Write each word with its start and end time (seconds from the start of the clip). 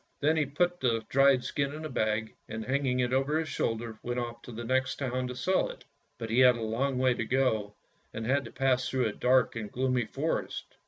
Then 0.19 0.35
he 0.35 0.47
put 0.47 0.79
the 0.79 1.05
dried 1.09 1.43
skin 1.43 1.75
into 1.75 1.87
a 1.87 1.91
bag, 1.91 2.33
and 2.49 2.65
hanging 2.65 3.01
it 3.01 3.13
over 3.13 3.37
his 3.37 3.49
shoulder 3.49 3.99
went 4.01 4.17
off 4.19 4.41
to 4.41 4.51
the 4.51 4.63
next 4.63 4.95
town 4.95 5.27
to 5.27 5.35
sell 5.35 5.69
it. 5.69 5.85
But 6.17 6.31
he 6.31 6.39
had 6.39 6.55
a 6.55 6.59
long 6.63 6.97
way 6.97 7.13
to 7.13 7.23
go, 7.23 7.75
and 8.11 8.25
had 8.25 8.43
to 8.45 8.51
pass 8.51 8.89
through 8.89 9.05
a 9.05 9.11
dark 9.13 9.55
and 9.55 9.71
gloomy 9.71 10.05
forest. 10.05 10.75